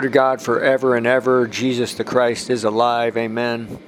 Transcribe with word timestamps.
To 0.00 0.08
God 0.08 0.40
forever 0.40 0.94
and 0.94 1.08
ever. 1.08 1.48
Jesus 1.48 1.94
the 1.94 2.04
Christ 2.04 2.50
is 2.50 2.62
alive. 2.62 3.16
Amen. 3.16 3.78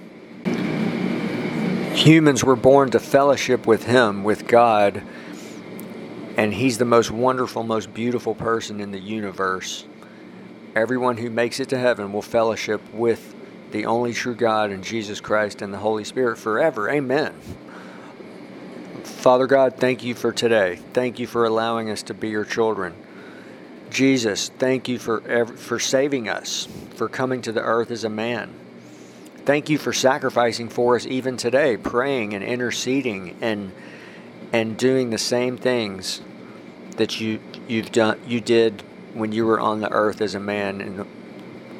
Humans 1.94 2.42
were 2.42 2.56
born 2.56 2.90
to 2.90 2.98
fellowship 2.98 3.64
with 3.64 3.84
Him, 3.84 4.24
with 4.24 4.48
God, 4.48 5.04
and 6.36 6.52
He's 6.52 6.78
the 6.78 6.84
most 6.84 7.12
wonderful, 7.12 7.62
most 7.62 7.94
beautiful 7.94 8.34
person 8.34 8.80
in 8.80 8.90
the 8.90 8.98
universe. 8.98 9.84
Everyone 10.74 11.16
who 11.16 11.30
makes 11.30 11.60
it 11.60 11.68
to 11.68 11.78
heaven 11.78 12.12
will 12.12 12.22
fellowship 12.22 12.80
with 12.92 13.32
the 13.70 13.86
only 13.86 14.12
true 14.12 14.34
God 14.34 14.70
and 14.70 14.82
Jesus 14.82 15.20
Christ 15.20 15.62
and 15.62 15.72
the 15.72 15.78
Holy 15.78 16.02
Spirit 16.02 16.38
forever. 16.38 16.90
Amen. 16.90 17.34
Father 19.04 19.46
God, 19.46 19.76
thank 19.76 20.02
you 20.02 20.16
for 20.16 20.32
today. 20.32 20.80
Thank 20.92 21.20
you 21.20 21.28
for 21.28 21.44
allowing 21.44 21.88
us 21.88 22.02
to 22.04 22.14
be 22.14 22.30
your 22.30 22.44
children. 22.44 22.94
Jesus, 23.90 24.48
thank 24.48 24.88
you 24.88 24.98
for 24.98 25.46
for 25.46 25.78
saving 25.78 26.28
us, 26.28 26.68
for 26.94 27.08
coming 27.08 27.42
to 27.42 27.52
the 27.52 27.62
earth 27.62 27.90
as 27.90 28.04
a 28.04 28.08
man. 28.08 28.54
Thank 29.44 29.68
you 29.68 29.78
for 29.78 29.92
sacrificing 29.92 30.68
for 30.68 30.96
us 30.96 31.06
even 31.06 31.36
today, 31.36 31.76
praying 31.76 32.34
and 32.34 32.44
interceding 32.44 33.36
and 33.40 33.72
and 34.52 34.76
doing 34.76 35.10
the 35.10 35.18
same 35.18 35.56
things 35.56 36.20
that 36.96 37.20
you 37.20 37.40
you've 37.66 37.90
done 37.90 38.20
you 38.26 38.40
did 38.40 38.82
when 39.14 39.32
you 39.32 39.44
were 39.44 39.58
on 39.58 39.80
the 39.80 39.90
earth 39.90 40.20
as 40.20 40.34
a 40.34 40.40
man 40.40 40.80
and 40.80 41.06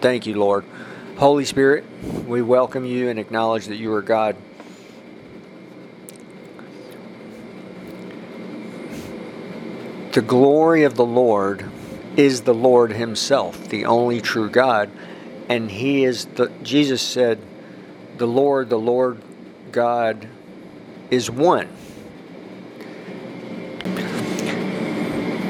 thank 0.00 0.26
you, 0.26 0.34
Lord. 0.34 0.64
Holy 1.18 1.44
Spirit, 1.44 1.84
we 2.26 2.42
welcome 2.42 2.84
you 2.84 3.08
and 3.08 3.18
acknowledge 3.18 3.66
that 3.66 3.76
you 3.76 3.92
are 3.92 4.02
God. 4.02 4.36
The 10.12 10.22
glory 10.22 10.82
of 10.82 10.96
the 10.96 11.04
Lord 11.04 11.70
is 12.20 12.42
the 12.42 12.54
Lord 12.54 12.92
Himself, 12.92 13.68
the 13.68 13.86
only 13.86 14.20
true 14.20 14.50
God. 14.50 14.90
And 15.48 15.70
He 15.70 16.04
is 16.04 16.26
the, 16.26 16.50
Jesus 16.62 17.02
said, 17.02 17.38
the 18.18 18.26
Lord, 18.26 18.68
the 18.68 18.78
Lord 18.78 19.20
God 19.72 20.28
is 21.10 21.30
one. 21.30 21.68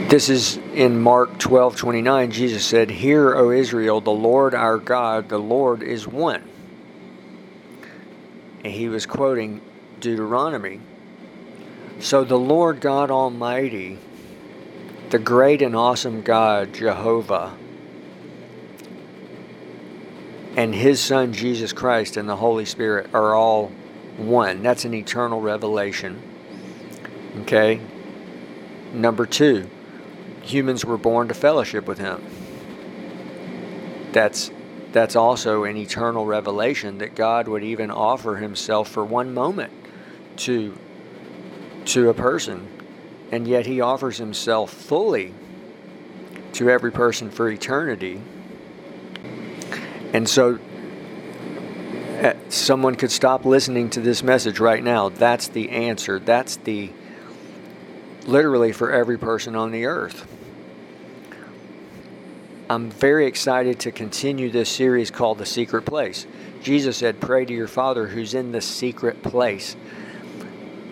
This 0.09 0.29
is 0.29 0.57
in 0.75 1.01
Mark 1.01 1.39
12 1.39 1.77
29. 1.77 2.31
Jesus 2.31 2.65
said, 2.65 2.91
Hear, 2.91 3.37
O 3.37 3.51
Israel, 3.51 4.01
the 4.01 4.11
Lord 4.11 4.55
our 4.55 4.79
God, 4.79 5.29
the 5.29 5.39
Lord 5.39 5.83
is 5.83 6.07
one. 6.07 6.43
And 8.65 8.73
he 8.73 8.89
was 8.89 9.07
quoting 9.07 9.61
Deuteronomy. 10.01 10.81
So 12.01 12.25
the 12.25 12.39
Lord 12.39 12.81
God 12.81 13.11
Almighty 13.11 13.98
the 15.11 15.19
great 15.19 15.61
and 15.61 15.75
awesome 15.75 16.22
God, 16.22 16.72
Jehovah, 16.72 17.56
and 20.56 20.75
His 20.75 21.00
Son, 21.00 21.33
Jesus 21.33 21.72
Christ, 21.72 22.17
and 22.17 22.28
the 22.28 22.36
Holy 22.36 22.64
Spirit 22.64 23.12
are 23.12 23.34
all 23.34 23.72
one. 24.17 24.62
That's 24.62 24.84
an 24.84 24.94
eternal 24.94 25.41
revelation. 25.41 26.22
Okay? 27.41 27.80
Number 28.92 29.27
two, 29.27 29.69
humans 30.42 30.84
were 30.84 30.98
born 30.98 31.28
to 31.28 31.34
fellowship 31.34 31.86
with 31.86 31.98
Him. 31.98 32.24
That's 34.12 34.50
that's 34.92 35.14
also 35.14 35.64
an 35.64 35.77
eternal 35.77 36.27
revelation 36.27 36.98
that 36.98 37.14
God 37.14 37.47
would 37.47 37.62
even 37.62 37.92
offer 37.92 38.36
himself 38.36 38.89
for 38.89 39.05
one 39.05 39.33
moment 39.33 39.72
to 40.39 40.77
to 41.84 42.08
a 42.08 42.14
person 42.14 42.67
and 43.31 43.47
yet 43.47 43.67
he 43.67 43.81
offers 43.81 44.19
himself 44.19 44.73
fully 44.73 45.33
to 46.55 46.68
every 46.68 46.91
person 46.91 47.30
for 47.30 47.48
eternity. 47.48 48.20
And 50.13 50.29
so 50.29 50.58
uh, 52.20 52.35
someone 52.48 52.96
could 52.96 53.11
stop 53.11 53.45
listening 53.45 53.91
to 53.91 54.01
this 54.01 54.23
message 54.23 54.58
right 54.58 54.83
now. 54.83 55.08
That's 55.08 55.48
the 55.48 55.70
answer. 55.70 56.18
That's 56.18 56.57
the 56.57 56.91
literally 58.27 58.73
for 58.73 58.92
every 58.92 59.18
person 59.18 59.55
on 59.57 59.70
the 59.70 59.86
earth. 59.86 60.27
I'm 62.68 62.91
very 62.91 63.27
excited 63.27 63.80
to 63.80 63.91
continue 63.91 64.51
this 64.51 64.68
series 64.68 65.11
called 65.11 65.39
The 65.39 65.47
Secret 65.47 65.83
Place. 65.83 66.27
Jesus 66.62 66.98
said, 66.98 67.20
Pray 67.20 67.45
to 67.45 67.52
your 67.52 67.67
Father 67.67 68.07
who's 68.07 68.35
in 68.35 68.52
the 68.52 68.61
secret 68.61 69.23
place. 69.23 69.74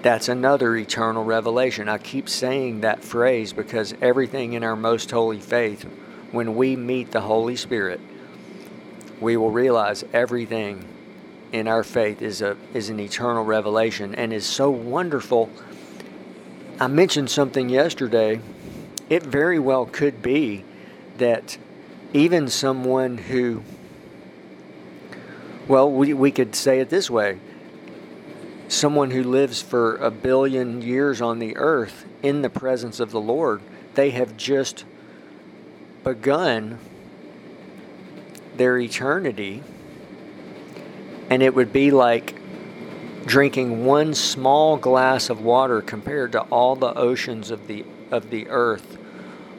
That's 0.02 0.28
another 0.28 0.76
eternal 0.76 1.24
revelation. 1.24 1.88
I 1.88 1.98
keep 1.98 2.28
saying 2.28 2.80
that 2.80 3.02
phrase 3.02 3.52
because 3.52 3.94
everything 4.00 4.52
in 4.52 4.62
our 4.62 4.76
most 4.76 5.10
holy 5.10 5.40
faith, 5.40 5.82
when 6.30 6.54
we 6.54 6.76
meet 6.76 7.10
the 7.10 7.22
Holy 7.22 7.56
Spirit, 7.56 8.00
we 9.20 9.36
will 9.36 9.50
realize 9.50 10.04
everything 10.12 10.84
in 11.52 11.66
our 11.66 11.82
faith 11.82 12.22
is 12.22 12.42
a 12.42 12.56
is 12.74 12.90
an 12.90 13.00
eternal 13.00 13.44
revelation 13.44 14.14
and 14.14 14.32
is 14.32 14.46
so 14.46 14.70
wonderful. 14.70 15.50
I 16.78 16.86
mentioned 16.86 17.30
something 17.30 17.68
yesterday. 17.68 18.40
It 19.08 19.22
very 19.24 19.58
well 19.58 19.86
could 19.86 20.22
be 20.22 20.64
that 21.16 21.58
even 22.12 22.48
someone 22.48 23.18
who 23.18 23.62
well, 25.66 25.90
we, 25.90 26.14
we 26.14 26.30
could 26.30 26.54
say 26.54 26.80
it 26.80 26.88
this 26.88 27.10
way 27.10 27.38
someone 28.68 29.10
who 29.10 29.22
lives 29.24 29.60
for 29.62 29.96
a 29.96 30.10
billion 30.10 30.82
years 30.82 31.20
on 31.20 31.38
the 31.38 31.56
earth 31.56 32.04
in 32.22 32.42
the 32.42 32.50
presence 32.50 33.00
of 33.00 33.10
the 33.10 33.20
Lord, 33.20 33.60
they 33.94 34.10
have 34.10 34.36
just 34.36 34.84
begun 36.04 36.78
their 38.56 38.78
eternity. 38.78 39.62
And 41.30 41.42
it 41.42 41.54
would 41.54 41.72
be 41.72 41.90
like 41.90 42.34
drinking 43.26 43.84
one 43.84 44.14
small 44.14 44.76
glass 44.76 45.28
of 45.28 45.40
water 45.40 45.82
compared 45.82 46.32
to 46.32 46.40
all 46.42 46.76
the 46.76 46.94
oceans 46.94 47.50
of 47.50 47.66
the 47.66 47.84
of 48.10 48.30
the 48.30 48.48
earth 48.48 48.96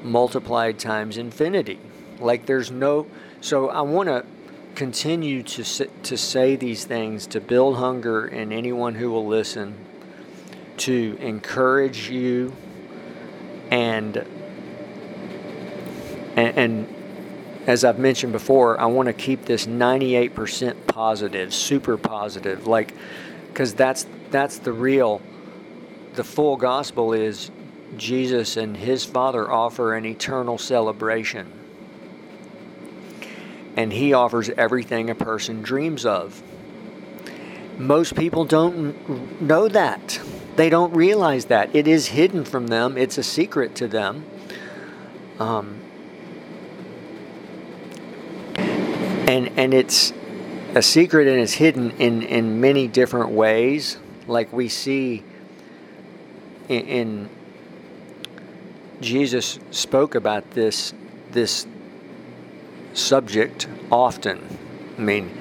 multiplied 0.03 0.79
times 0.79 1.17
infinity. 1.17 1.79
Like 2.19 2.47
there's 2.47 2.71
no 2.71 3.05
so 3.41 3.69
I 3.69 3.81
want 3.81 4.09
to 4.09 4.25
continue 4.75 5.43
to, 5.43 5.63
to 5.85 6.17
say 6.17 6.55
these 6.55 6.85
things 6.85 7.27
to 7.27 7.41
build 7.41 7.77
hunger 7.77 8.27
in 8.27 8.51
anyone 8.51 8.95
who 8.95 9.11
will 9.11 9.27
listen, 9.27 9.75
to 10.77 11.17
encourage 11.19 12.09
you, 12.09 12.53
and, 13.69 14.17
and, 16.35 16.57
and 16.57 16.95
as 17.67 17.83
I've 17.83 17.99
mentioned 17.99 18.31
before, 18.31 18.79
I 18.79 18.85
want 18.85 19.07
to 19.07 19.13
keep 19.13 19.45
this 19.45 19.65
98% 19.67 20.87
positive, 20.87 21.53
super 21.53 21.97
positive, 21.97 22.65
like, 22.65 22.93
because 23.47 23.73
that's 23.73 24.07
that's 24.31 24.59
the 24.59 24.71
real, 24.71 25.21
the 26.13 26.23
full 26.23 26.55
gospel 26.55 27.13
is 27.13 27.51
Jesus 27.97 28.57
and 28.57 28.77
His 28.77 29.03
Father 29.03 29.51
offer 29.51 29.95
an 29.95 30.05
eternal 30.05 30.57
celebration 30.57 31.58
and 33.79 33.93
He 33.93 34.11
offers 34.11 34.49
everything 34.49 35.09
a 35.09 35.15
person 35.15 35.61
dreams 35.61 36.05
of. 36.05 36.43
Most 37.77 38.13
people 38.13 38.43
don't 38.43 39.41
know 39.41 39.69
that. 39.69 40.19
They 40.57 40.69
don't 40.69 40.93
realize 40.93 41.45
that. 41.45 41.73
It 41.73 41.87
is 41.87 42.07
hidden 42.07 42.43
from 42.43 42.67
them, 42.67 42.97
it's 42.97 43.17
a 43.17 43.23
secret 43.23 43.75
to 43.75 43.87
them. 43.87 44.25
Um, 45.39 45.79
and, 48.57 49.49
and 49.57 49.73
it's 49.73 50.11
a 50.75 50.81
secret 50.81 51.29
and 51.29 51.39
it's 51.39 51.53
hidden 51.53 51.91
in, 51.91 52.23
in 52.23 52.59
many 52.59 52.89
different 52.89 53.31
ways. 53.31 53.97
Like 54.27 54.51
we 54.51 54.67
see 54.67 55.23
in, 56.67 56.85
in 56.85 57.29
Jesus 58.99 59.57
spoke 59.71 60.15
about 60.15 60.51
this 60.51 60.93
this 61.31 61.65
subject 62.99 63.67
often. 63.91 64.57
I 64.97 65.01
mean, 65.01 65.31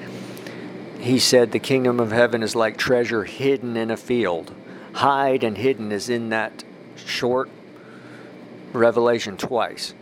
he 0.99 1.19
said 1.19 1.51
the 1.51 1.59
kingdom 1.59 1.99
of 1.99 2.11
heaven 2.11 2.43
is 2.43 2.55
like 2.55 2.77
treasure 2.77 3.23
hidden 3.23 3.77
in 3.77 3.91
a 3.91 3.97
field. 3.97 4.53
Hide 4.93 5.43
and 5.43 5.57
hidden 5.57 5.91
is 5.91 6.09
in 6.09 6.29
that 6.29 6.63
short 6.95 7.49
revelation 8.73 9.37
twice. 9.37 9.93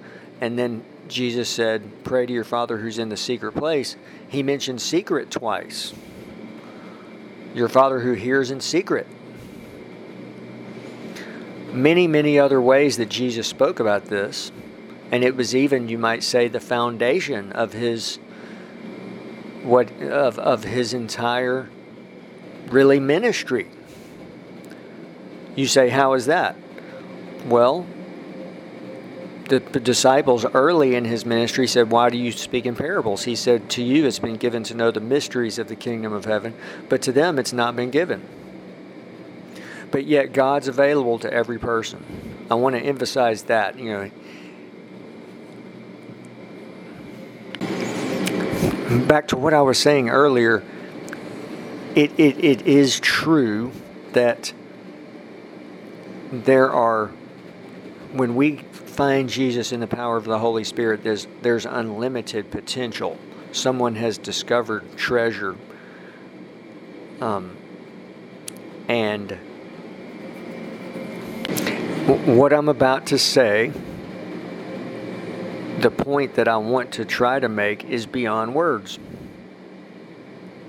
And 0.41 0.57
then 0.57 0.83
Jesus 1.07 1.49
said, 1.49 2.03
Pray 2.03 2.25
to 2.25 2.33
your 2.33 2.43
Father 2.43 2.77
who's 2.77 2.99
in 2.99 3.09
the 3.09 3.17
secret 3.17 3.53
place. 3.53 3.95
He 4.27 4.43
mentioned 4.43 4.81
secret 4.81 5.31
twice. 5.31 5.93
Your 7.53 7.69
Father 7.69 7.99
who 7.99 8.13
hears 8.13 8.51
in 8.51 8.59
secret. 8.59 9.07
Many, 11.71 12.07
many 12.07 12.39
other 12.39 12.61
ways 12.61 12.97
that 12.97 13.09
Jesus 13.09 13.47
spoke 13.47 13.79
about 13.79 14.05
this. 14.05 14.51
And 15.11 15.23
it 15.23 15.35
was 15.35 15.55
even, 15.55 15.87
you 15.89 15.97
might 15.97 16.23
say, 16.23 16.47
the 16.47 16.59
foundation 16.59 17.51
of 17.53 17.73
his 17.73 18.19
what 19.63 19.91
of, 20.01 20.39
of 20.39 20.63
his 20.63 20.93
entire 20.93 21.69
really 22.67 22.99
ministry. 22.99 23.67
You 25.55 25.67
say, 25.67 25.89
how 25.89 26.13
is 26.13 26.27
that? 26.27 26.55
Well, 27.45 27.85
the 29.47 29.59
disciples 29.59 30.45
early 30.45 30.95
in 30.95 31.05
his 31.05 31.25
ministry 31.25 31.67
said, 31.67 31.89
Why 31.89 32.09
do 32.09 32.17
you 32.17 32.31
speak 32.31 32.65
in 32.65 32.75
parables? 32.75 33.23
He 33.23 33.35
said, 33.35 33.69
To 33.71 33.83
you 33.83 34.05
it's 34.05 34.19
been 34.19 34.35
given 34.35 34.63
to 34.63 34.73
know 34.73 34.91
the 34.91 34.99
mysteries 34.99 35.57
of 35.57 35.67
the 35.67 35.75
kingdom 35.75 36.11
of 36.11 36.25
heaven, 36.25 36.53
but 36.89 37.01
to 37.03 37.11
them 37.11 37.39
it's 37.39 37.53
not 37.53 37.75
been 37.75 37.89
given. 37.89 38.27
But 39.89 40.05
yet 40.05 40.33
God's 40.33 40.67
available 40.67 41.17
to 41.19 41.31
every 41.31 41.57
person. 41.57 42.03
I 42.51 42.55
want 42.55 42.75
to 42.75 42.81
emphasize 42.81 43.43
that. 43.43 43.79
You 43.79 43.93
know, 43.93 44.11
back 48.87 49.27
to 49.29 49.37
what 49.37 49.53
I 49.53 49.61
was 49.61 49.77
saying 49.77 50.09
earlier, 50.09 50.63
it, 51.95 52.11
it, 52.17 52.43
it 52.43 52.67
is 52.67 52.99
true 52.99 53.71
that 54.13 54.53
there 56.31 56.71
are, 56.71 57.07
when 58.13 58.35
we 58.35 58.57
find 58.57 59.29
Jesus 59.29 59.71
in 59.71 59.79
the 59.79 59.87
power 59.87 60.17
of 60.17 60.25
the 60.25 60.39
Holy 60.39 60.63
Spirit, 60.63 61.03
there's, 61.03 61.27
there's 61.41 61.65
unlimited 61.65 62.49
potential. 62.51 63.17
Someone 63.51 63.95
has 63.95 64.17
discovered 64.17 64.97
treasure. 64.97 65.55
Um, 67.19 67.57
and 68.87 69.31
what 72.25 72.53
I'm 72.53 72.69
about 72.69 73.07
to 73.07 73.17
say, 73.17 73.71
the 75.79 75.91
point 75.91 76.35
that 76.35 76.47
I 76.47 76.57
want 76.57 76.93
to 76.93 77.05
try 77.05 77.39
to 77.39 77.49
make 77.49 77.83
is 77.85 78.05
beyond 78.05 78.55
words. 78.55 78.97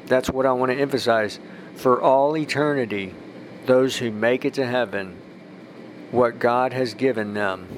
That's 0.06 0.28
what 0.28 0.46
I 0.46 0.52
want 0.52 0.72
to 0.72 0.78
emphasize. 0.78 1.38
For 1.76 2.00
all 2.00 2.36
eternity, 2.36 3.14
those 3.66 3.96
who 3.96 4.10
make 4.10 4.44
it 4.44 4.54
to 4.54 4.66
heaven, 4.66 5.16
what 6.10 6.38
God 6.38 6.72
has 6.72 6.94
given 6.94 7.34
them 7.34 7.68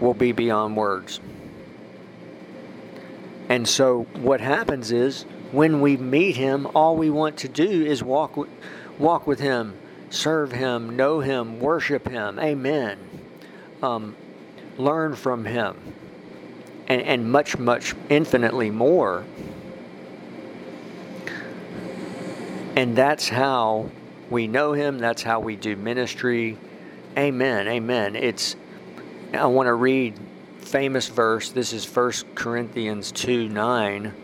will 0.00 0.14
be 0.14 0.32
beyond 0.32 0.76
words. 0.76 1.20
And 3.48 3.68
so 3.68 4.04
what 4.14 4.40
happens 4.40 4.92
is 4.92 5.24
when 5.52 5.80
we 5.80 5.96
meet 5.96 6.36
him, 6.36 6.66
all 6.74 6.96
we 6.96 7.10
want 7.10 7.36
to 7.38 7.48
do 7.48 7.84
is 7.84 8.02
walk 8.02 8.38
walk 8.98 9.26
with 9.26 9.40
him, 9.40 9.76
serve 10.10 10.52
him, 10.52 10.96
know 10.96 11.20
him, 11.20 11.60
worship 11.60 12.08
him. 12.08 12.38
Amen. 12.38 12.98
Um, 13.82 14.16
learn 14.78 15.14
from 15.14 15.44
him. 15.44 15.76
And, 16.92 17.00
and 17.00 17.32
much, 17.32 17.56
much, 17.56 17.94
infinitely 18.10 18.70
more. 18.70 19.24
And 22.76 22.94
that's 22.94 23.30
how 23.30 23.90
we 24.28 24.46
know 24.46 24.74
him. 24.74 24.98
That's 24.98 25.22
how 25.22 25.40
we 25.40 25.56
do 25.56 25.74
ministry. 25.74 26.58
Amen. 27.16 27.66
Amen. 27.66 28.14
It's 28.14 28.56
I 29.32 29.46
want 29.46 29.68
to 29.68 29.72
read 29.72 30.18
famous 30.58 31.08
verse. 31.08 31.48
This 31.48 31.72
is 31.72 31.86
1 31.86 32.12
Corinthians 32.34 33.10
2 33.12 33.48
9. 33.48 34.14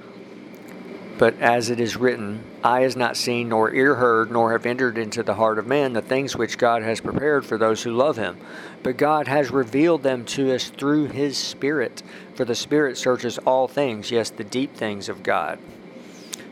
But 1.17 1.41
as 1.41 1.71
it 1.71 1.81
is 1.81 1.97
written, 1.97 2.45
eye 2.65 2.81
has 2.81 2.97
not 2.97 3.17
seen, 3.17 3.49
nor 3.49 3.73
ear 3.73 3.95
heard, 3.97 4.31
nor 4.31 4.53
have 4.53 4.67
entered 4.67 4.99
into 4.99 5.23
the 5.23 5.35
heart 5.35 5.59
of 5.59 5.67
man 5.67 5.93
the 5.93 6.03
things 6.03 6.37
which 6.37 6.59
God 6.59 6.83
has 6.83 7.01
prepared 7.01 7.47
for 7.47 7.57
those 7.57 7.83
who 7.83 7.93
love 7.93 8.17
him. 8.17 8.37
But 8.83 8.97
God 8.97 9.29
has 9.29 9.51
revealed 9.51 10.03
them 10.03 10.25
to 10.27 10.55
us 10.55 10.69
through 10.69 11.07
his 11.07 11.37
Spirit. 11.37 12.03
For 12.35 12.45
the 12.45 12.55
Spirit 12.55 12.97
searches 12.99 13.39
all 13.39 13.69
things, 13.69 14.11
yes, 14.11 14.31
the 14.31 14.45
deep 14.45 14.75
things 14.75 15.09
of 15.09 15.23
God. 15.23 15.59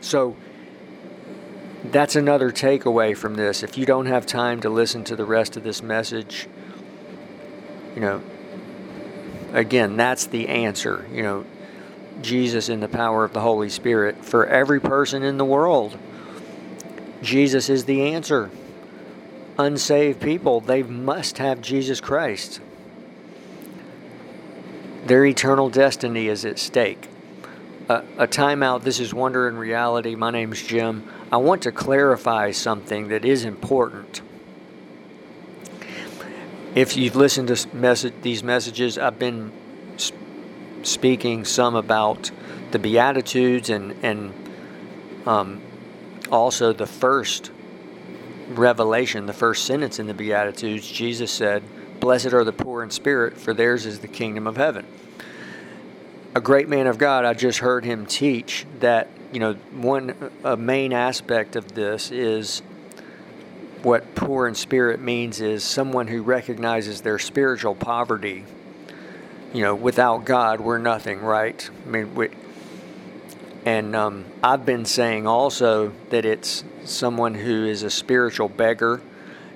So 0.01 0.35
that's 1.83 2.15
another 2.15 2.51
takeaway 2.51 3.15
from 3.15 3.35
this. 3.35 3.63
If 3.63 3.77
you 3.77 3.85
don't 3.85 4.07
have 4.07 4.25
time 4.25 4.61
to 4.61 4.69
listen 4.69 5.03
to 5.05 5.15
the 5.15 5.25
rest 5.25 5.57
of 5.57 5.63
this 5.63 5.81
message, 5.81 6.47
you 7.95 8.01
know, 8.01 8.21
again, 9.53 9.97
that's 9.97 10.27
the 10.27 10.47
answer. 10.49 11.07
You 11.11 11.23
know, 11.23 11.45
Jesus 12.21 12.69
in 12.69 12.79
the 12.79 12.87
power 12.87 13.23
of 13.23 13.33
the 13.33 13.41
Holy 13.41 13.69
Spirit 13.69 14.23
for 14.23 14.45
every 14.45 14.79
person 14.79 15.23
in 15.23 15.37
the 15.37 15.45
world. 15.45 15.97
Jesus 17.21 17.69
is 17.69 17.85
the 17.85 18.13
answer. 18.13 18.49
Unsaved 19.57 20.21
people, 20.21 20.59
they 20.59 20.83
must 20.83 21.37
have 21.39 21.61
Jesus 21.61 21.99
Christ. 21.99 22.61
Their 25.05 25.25
eternal 25.25 25.69
destiny 25.69 26.27
is 26.27 26.45
at 26.45 26.59
stake. 26.59 27.07
Uh, 27.89 28.01
a 28.17 28.27
timeout. 28.27 28.83
This 28.83 28.99
is 28.99 29.13
Wonder 29.13 29.47
and 29.47 29.57
Reality. 29.57 30.15
My 30.15 30.29
name's 30.29 30.61
Jim. 30.61 31.09
I 31.31 31.37
want 31.37 31.61
to 31.63 31.71
clarify 31.71 32.51
something 32.51 33.07
that 33.07 33.23
is 33.23 33.45
important 33.45 34.21
if 36.77 36.95
you've 36.95 37.15
listened 37.15 37.47
to 37.47 37.75
message, 37.75 38.13
these 38.21 38.43
messages, 38.43 38.99
I've 38.99 39.17
been 39.17 39.51
speaking 40.87 41.45
some 41.45 41.75
about 41.75 42.31
the 42.71 42.79
Beatitudes 42.79 43.69
and 43.69 43.95
and 44.03 44.33
um, 45.25 45.61
also 46.31 46.73
the 46.73 46.87
first 46.87 47.51
revelation, 48.49 49.25
the 49.25 49.33
first 49.33 49.65
sentence 49.65 49.99
in 49.99 50.07
the 50.07 50.13
Beatitudes. 50.13 50.89
Jesus 50.89 51.31
said, 51.31 51.63
"Blessed 51.99 52.33
are 52.33 52.43
the 52.43 52.53
poor 52.53 52.83
in 52.83 52.89
spirit, 52.89 53.37
for 53.37 53.53
theirs 53.53 53.85
is 53.85 53.99
the 53.99 54.07
kingdom 54.07 54.47
of 54.47 54.57
heaven." 54.57 54.85
A 56.35 56.41
great 56.41 56.69
man 56.69 56.87
of 56.87 56.97
God, 56.97 57.25
I 57.25 57.33
just 57.33 57.59
heard 57.59 57.83
him 57.83 58.05
teach 58.05 58.65
that 58.79 59.09
you 59.31 59.39
know 59.39 59.53
one 59.71 60.31
a 60.43 60.55
main 60.55 60.93
aspect 60.93 61.55
of 61.55 61.73
this 61.73 62.11
is 62.11 62.61
what 63.83 64.15
poor 64.15 64.47
in 64.47 64.55
spirit 64.55 64.99
means 64.99 65.39
is 65.39 65.63
someone 65.63 66.07
who 66.07 66.21
recognizes 66.21 67.01
their 67.01 67.19
spiritual 67.19 67.75
poverty. 67.75 68.43
You 69.53 69.63
know, 69.63 69.75
without 69.75 70.25
God, 70.25 70.59
we're 70.59 70.77
nothing, 70.77 71.21
right? 71.21 71.69
I 71.85 71.89
mean, 71.89 72.15
we, 72.15 72.29
and 73.65 73.95
um, 73.95 74.25
I've 74.43 74.65
been 74.65 74.85
saying 74.85 75.25
also 75.27 75.93
that 76.09 76.25
it's 76.25 76.63
someone 76.85 77.33
who 77.33 77.65
is 77.65 77.83
a 77.83 77.89
spiritual 77.89 78.49
beggar. 78.49 79.01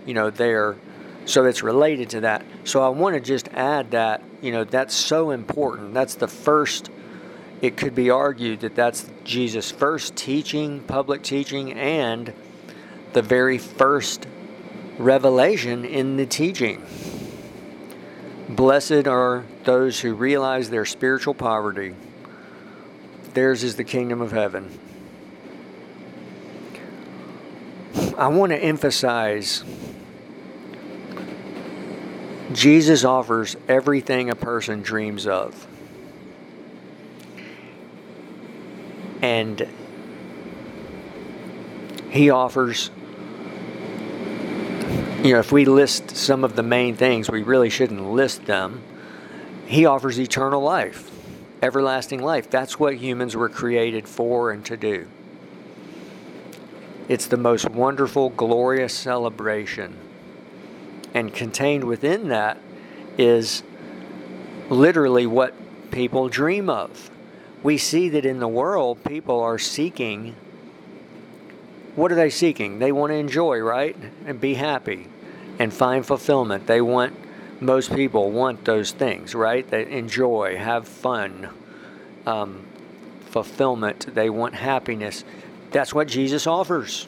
You 0.05 0.13
know, 0.13 0.29
there, 0.29 0.75
so 1.25 1.45
it's 1.45 1.61
related 1.61 2.09
to 2.11 2.21
that. 2.21 2.43
So 2.63 2.81
I 2.81 2.89
want 2.89 3.15
to 3.15 3.21
just 3.21 3.49
add 3.49 3.91
that. 3.91 4.23
You 4.41 4.51
know, 4.51 4.63
that's 4.63 4.95
so 4.95 5.31
important. 5.31 5.94
That's 5.94 6.15
the 6.15 6.27
first. 6.27 6.89
It 7.61 7.77
could 7.77 7.94
be 7.94 8.09
argued 8.09 8.61
that 8.61 8.75
that's 8.75 9.09
Jesus' 9.23 9.71
first 9.71 10.15
teaching, 10.15 10.79
public 10.81 11.21
teaching, 11.21 11.73
and 11.73 12.33
the 13.13 13.21
very 13.21 13.57
first 13.57 14.25
revelation 14.97 15.85
in 15.85 16.18
the 16.18 16.25
teaching. 16.25 16.85
Blessed 18.61 19.07
are 19.07 19.44
those 19.63 19.99
who 20.01 20.13
realize 20.13 20.69
their 20.69 20.85
spiritual 20.85 21.33
poverty. 21.33 21.95
Theirs 23.33 23.63
is 23.63 23.75
the 23.75 23.83
kingdom 23.83 24.21
of 24.21 24.31
heaven. 24.31 24.77
I 28.15 28.27
want 28.27 28.51
to 28.51 28.57
emphasize 28.59 29.63
Jesus 32.53 33.03
offers 33.03 33.57
everything 33.68 34.30
a 34.30 34.35
person 34.35 34.83
dreams 34.83 35.25
of. 35.25 35.65
And 39.23 39.68
he 42.11 42.30
offers 42.30 42.91
you 45.23 45.33
know, 45.33 45.40
if 45.40 45.51
we 45.51 45.66
list 45.66 46.16
some 46.16 46.44
of 46.44 46.56
the 46.56 46.63
main 46.63 46.95
things, 46.95 47.30
we 47.30 47.44
really 47.44 47.69
shouldn't 47.69 48.11
list 48.11 48.45
them. 48.45 48.81
He 49.68 49.85
offers 49.85 50.19
eternal 50.19 50.61
life, 50.61 51.11
everlasting 51.61 52.23
life. 52.23 52.49
That's 52.49 52.80
what 52.80 52.95
humans 52.95 53.35
were 53.35 53.47
created 53.47 54.07
for 54.07 54.49
and 54.49 54.66
to 54.66 54.75
do. 54.75 55.07
It's 57.07 57.28
the 57.28 57.37
most 57.37 57.69
wonderful, 57.69 58.30
glorious 58.31 58.95
celebration. 58.95 59.95
And 61.13 61.31
contained 61.31 61.83
within 61.83 62.30
that 62.30 62.57
is 63.16 63.61
literally 64.69 65.28
what 65.28 65.54
people 65.92 66.30
dream 66.30 66.68
of. 66.68 67.11
We 67.61 67.78
see 67.78 68.09
that 68.09 68.25
in 68.25 68.40
the 68.40 68.47
world, 68.47 69.04
people 69.04 69.40
are 69.40 69.59
seeking 69.59 70.35
what 71.95 72.09
are 72.09 72.16
they 72.16 72.30
seeking? 72.30 72.80
They 72.80 72.94
want 72.94 73.11
to 73.11 73.16
enjoy, 73.16 73.59
right? 73.59 73.97
And 74.25 74.40
be 74.40 74.54
happy 74.54 75.07
and 75.61 75.71
find 75.71 76.03
fulfillment. 76.03 76.65
They 76.65 76.81
want, 76.81 77.13
most 77.61 77.94
people 77.94 78.31
want 78.31 78.65
those 78.65 78.91
things, 78.91 79.35
right? 79.35 79.69
They 79.69 79.87
enjoy, 79.91 80.57
have 80.57 80.87
fun, 80.87 81.49
um, 82.25 82.65
fulfillment. 83.30 84.15
They 84.15 84.27
want 84.27 84.56
happiness. 84.56 85.23
That's 85.69 85.94
what 85.94 86.07
Jesus 86.07 86.47
offers. 86.47 87.07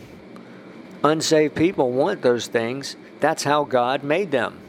Unsaved 1.04 1.56
people 1.56 1.92
want 1.92 2.22
those 2.22 2.46
things. 2.46 2.96
That's 3.20 3.44
how 3.44 3.64
God 3.64 4.04
made 4.04 4.30
them. 4.30 4.60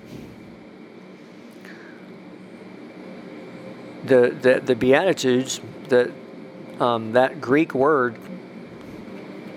The, 4.04 4.30
the, 4.30 4.62
the 4.64 4.76
Beatitudes, 4.76 5.60
the, 5.90 6.10
um, 6.80 7.12
that 7.12 7.38
Greek 7.38 7.74
word 7.74 8.16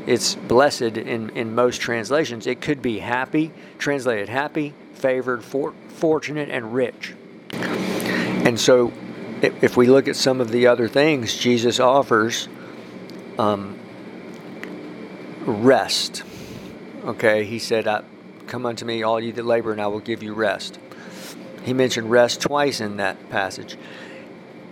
it's 0.07 0.35
blessed 0.35 0.81
in, 0.81 1.29
in 1.31 1.53
most 1.53 1.81
translations. 1.81 2.47
It 2.47 2.61
could 2.61 2.81
be 2.81 2.99
happy, 2.99 3.51
translated 3.77 4.29
happy, 4.29 4.73
favored, 4.93 5.43
for, 5.43 5.73
fortunate, 5.89 6.49
and 6.49 6.73
rich. 6.73 7.13
And 7.51 8.57
so, 8.57 8.93
if 9.41 9.75
we 9.75 9.87
look 9.87 10.07
at 10.07 10.15
some 10.15 10.39
of 10.39 10.49
the 10.49 10.67
other 10.67 10.87
things 10.87 11.35
Jesus 11.35 11.79
offers, 11.81 12.47
um, 13.37 13.77
rest. 15.45 16.23
Okay, 17.03 17.43
he 17.43 17.59
said, 17.59 17.85
Come 18.47 18.65
unto 18.65 18.85
me, 18.85 19.03
all 19.03 19.19
you 19.19 19.33
that 19.33 19.45
labor, 19.45 19.73
and 19.73 19.81
I 19.81 19.87
will 19.87 19.99
give 19.99 20.23
you 20.23 20.33
rest. 20.33 20.79
He 21.63 21.73
mentioned 21.73 22.09
rest 22.09 22.39
twice 22.39 22.79
in 22.79 22.97
that 22.97 23.29
passage 23.29 23.77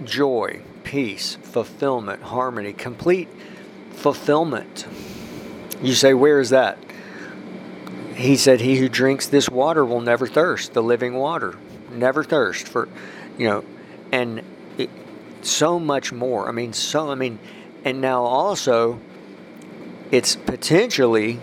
joy, 0.05 0.61
peace, 0.83 1.35
fulfillment, 1.41 2.21
harmony, 2.23 2.71
complete 2.71 3.27
fulfillment. 3.91 4.85
You 5.85 5.93
say, 5.93 6.15
Where 6.15 6.39
is 6.39 6.49
that? 6.49 6.79
He 8.15 8.37
said, 8.37 8.59
He 8.59 8.77
who 8.77 8.89
drinks 8.89 9.27
this 9.27 9.47
water 9.47 9.85
will 9.85 10.01
never 10.01 10.25
thirst, 10.25 10.73
the 10.73 10.81
living 10.81 11.13
water. 11.13 11.55
Never 11.91 12.23
thirst 12.23 12.67
for, 12.67 12.89
you 13.37 13.47
know, 13.47 13.63
and 14.11 14.41
it, 14.79 14.89
so 15.43 15.79
much 15.79 16.11
more. 16.11 16.49
I 16.49 16.51
mean, 16.51 16.73
so, 16.73 17.11
I 17.11 17.15
mean, 17.15 17.37
and 17.83 18.01
now 18.01 18.23
also, 18.23 18.99
it's 20.09 20.35
potentially 20.35 21.39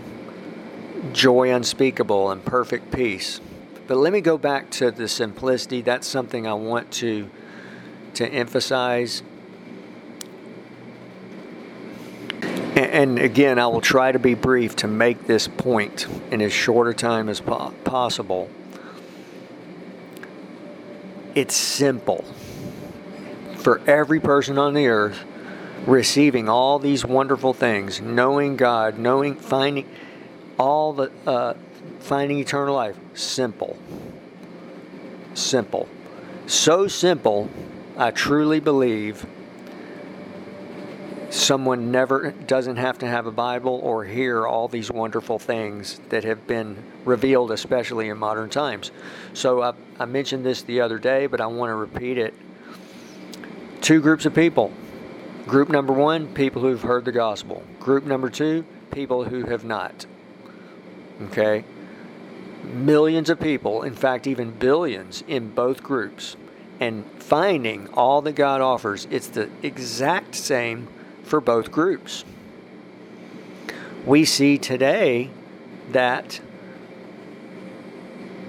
joy 1.13 1.55
unspeakable 1.55 2.31
and 2.31 2.45
perfect 2.45 2.93
peace. 2.93 3.41
But 3.87 3.97
let 3.97 4.13
me 4.13 4.21
go 4.21 4.39
back 4.39 4.71
to 4.73 4.91
the 4.91 5.09
simplicity. 5.09 5.83
That's 5.83 6.07
something 6.07 6.49
I 6.49 6.55
want 6.55 6.91
to 6.95 7.31
to 8.15 8.29
emphasize. 8.29 9.23
And, 12.93 13.19
again, 13.19 13.59
I 13.59 13.69
will 13.69 13.81
try 13.81 14.13
to 14.13 14.19
be 14.19 14.35
brief 14.35 14.77
to 14.77 14.87
make 14.87 15.27
this 15.27 15.49
point 15.49 16.07
in 16.31 16.43
as 16.43 16.53
short 16.53 16.89
a 16.89 16.93
time 16.93 17.31
as 17.31 17.41
po- 17.41 17.73
possible. 17.85 18.51
It's 21.35 21.57
simple 21.57 22.23
for 23.57 23.81
every 23.87 24.21
person 24.21 24.59
on 24.59 24.75
the 24.75 24.89
earth 24.89 25.25
receiving 25.87 26.51
all 26.51 26.79
these 26.79 27.03
wonderful 27.03 27.55
things, 27.55 28.03
knowing 28.03 28.57
God, 28.57 28.99
knowing, 28.99 29.37
finding 29.37 29.89
all 30.59 30.93
the, 30.93 31.11
uh, 31.27 31.55
finding 31.99 32.41
eternal 32.41 32.75
life. 32.75 32.97
Simple. 33.15 33.79
Simple. 35.33 35.89
So 36.47 36.89
simple, 36.89 37.49
I 37.97 38.11
truly 38.11 38.61
believe 38.61 39.25
someone 41.33 41.91
never 41.91 42.31
doesn't 42.31 42.77
have 42.77 42.99
to 42.99 43.07
have 43.07 43.27
a 43.27 43.33
Bible 43.33 43.81
or 43.83 44.05
hear 44.05 44.47
all 44.47 44.69
these 44.69 44.91
wonderful 44.91 45.39
things 45.39 46.01
that 46.11 46.25
have 46.25 46.47
been 46.47 46.77
revealed, 47.05 47.51
especially 47.51 48.09
in 48.09 48.19
modern 48.19 48.51
times. 48.51 48.91
So 49.33 49.62
I, 49.62 49.73
I 49.99 50.05
mentioned 50.05 50.45
this 50.45 50.62
the 50.62 50.81
other 50.81 50.99
day, 50.99 51.27
but 51.27 51.41
I 51.41 51.47
want 51.47 51.71
to 51.71 51.75
repeat 51.75 52.19
it. 52.19 52.35
Two 53.81 54.01
groups 54.01 54.27
of 54.27 54.35
people 54.35 54.73
Group 55.47 55.69
number 55.69 55.93
one, 55.93 56.33
people 56.35 56.62
who've 56.62 56.83
heard 56.83 57.05
the 57.05 57.12
gospel. 57.12 57.65
Group 57.81 58.05
number 58.05 58.31
two, 58.31 58.65
people 58.93 59.25
who 59.25 59.47
have 59.47 59.65
not. 59.65 60.07
Okay? 61.21 61.65
Millions 62.62 63.29
of 63.29 63.41
people, 63.41 63.83
in 63.83 63.95
fact, 63.95 64.29
even 64.29 64.53
billions 64.53 65.25
in 65.27 65.51
both 65.51 65.83
groups. 65.83 66.37
And 66.79 67.05
finding 67.19 67.89
all 67.89 68.23
that 68.23 68.35
God 68.35 68.61
offers, 68.61 69.09
it's 69.11 69.27
the 69.29 69.51
exact 69.62 70.37
same 70.37 70.87
for 71.33 71.41
both 71.41 71.73
groups. 71.73 72.27
We 74.05 74.27
see 74.27 74.59
today 74.59 75.31
that 75.93 76.43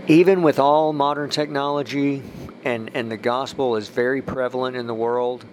even 0.09 0.41
with 0.41 0.59
all 0.59 0.91
modern 0.91 1.29
technology 1.29 2.21
and, 2.65 2.91
and 2.93 3.09
the 3.09 3.15
gospel 3.15 3.77
is 3.77 3.87
very 3.87 4.21
prevalent 4.21 4.75
in 4.75 4.85
the 4.85 4.93
world, 4.93 5.45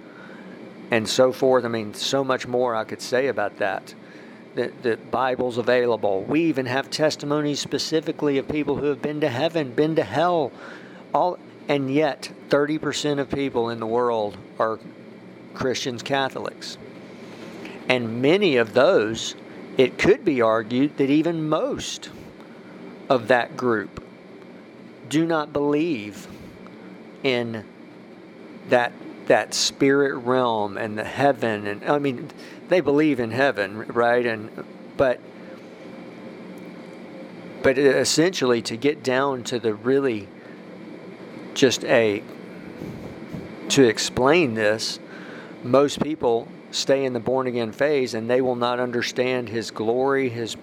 and 0.91 1.09
so 1.09 1.31
forth. 1.31 1.65
I 1.65 1.69
mean, 1.69 1.95
so 1.95 2.25
much 2.25 2.49
more 2.49 2.75
I 2.75 2.83
could 2.83 3.01
say 3.01 3.29
about 3.29 3.59
that. 3.59 3.95
The, 4.57 4.73
the 4.83 4.97
Bible's 4.97 5.57
available. 5.57 6.25
We 6.25 6.41
even 6.47 6.67
have 6.67 6.91
testimonies 6.91 7.61
specifically 7.61 8.39
of 8.39 8.49
people 8.49 8.75
who 8.75 8.87
have 8.87 9.03
been 9.03 9.21
to 9.21 9.29
heaven, 9.29 9.73
been 9.73 9.95
to 9.95 10.03
hell, 10.03 10.51
all, 11.15 11.39
and 11.69 11.95
yet 11.95 12.33
30% 12.49 13.21
of 13.21 13.31
people 13.31 13.71
in 13.71 13.79
the 13.79 13.87
world 13.87 14.37
are 14.59 14.81
Christians, 15.55 16.03
Catholics. 16.03 16.77
And 17.91 18.23
many 18.23 18.57
of 18.57 18.73
those, 18.73 19.35
it 19.77 19.99
could 19.99 20.25
be 20.25 20.41
argued 20.41 20.97
that 20.99 21.11
even 21.11 21.49
most 21.49 22.09
of 23.09 23.27
that 23.27 23.57
group 23.57 24.01
do 25.09 25.27
not 25.27 25.53
believe 25.53 26.29
in 27.25 27.65
that 28.69 28.93
that 29.27 29.55
spirit 29.55 30.15
realm 30.15 30.79
and 30.79 30.97
the 30.97 31.05
heaven 31.05 31.67
and 31.67 31.85
I 31.85 31.99
mean 31.99 32.31
they 32.69 32.81
believe 32.81 33.19
in 33.19 33.33
heaven 33.33 33.79
right? 33.89 34.25
And 34.25 34.65
but 34.97 35.21
but 37.63 37.77
essentially 37.77 38.63
to 38.63 38.77
get 38.77 39.03
down 39.03 39.43
to 39.45 39.59
the 39.59 39.75
really 39.75 40.29
just 41.55 41.85
a 41.85 42.23
to 43.71 43.83
explain 43.83 44.55
this 44.55 45.01
most 45.65 46.01
people 46.01 46.47
stay 46.71 47.05
in 47.05 47.13
the 47.13 47.21
born 47.21 47.47
again 47.47 47.73
phase 47.73 48.15
and 48.15 48.29
they 48.29 48.41
will 48.41 48.57
not 48.57 48.79
understand 48.81 49.49
his 49.49 49.71
glory 49.71 50.29
his 50.29 50.57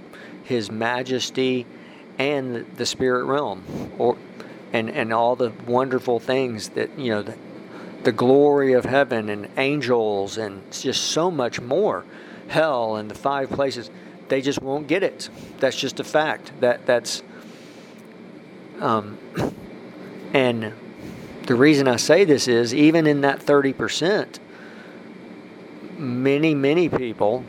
his 0.44 0.72
majesty 0.72 1.66
and 2.18 2.66
the 2.78 2.86
spirit 2.86 3.26
realm 3.26 3.64
or 3.98 4.18
and 4.74 4.90
and 4.90 5.14
all 5.14 5.36
the 5.36 5.52
wonderful 5.66 6.20
things 6.20 6.70
that 6.70 6.90
you 6.98 7.12
know 7.12 7.22
that 7.22 7.38
the 8.08 8.12
glory 8.14 8.72
of 8.72 8.86
heaven 8.86 9.28
and 9.28 9.50
angels 9.58 10.38
and 10.38 10.62
just 10.72 11.08
so 11.08 11.30
much 11.30 11.60
more. 11.60 12.06
Hell 12.48 12.96
and 12.96 13.12
the 13.12 13.16
five 13.16 13.50
places, 13.50 13.90
they 14.30 14.40
just 14.40 14.62
won't 14.62 14.88
get 14.88 15.04
it. 15.04 15.30
That's 15.60 15.78
just 15.78 16.00
a 16.00 16.06
fact. 16.06 16.54
That 16.62 16.86
that's 16.86 17.22
um, 18.80 19.18
and 20.34 20.72
the 21.48 21.56
reason 21.56 21.90
I 21.90 21.98
say 21.98 22.24
this 22.24 22.48
is 22.48 22.74
even 22.74 23.08
in 23.08 23.22
that 23.22 23.40
30%, 23.40 24.40
many, 26.00 26.56
many 26.56 26.90
people 26.90 27.44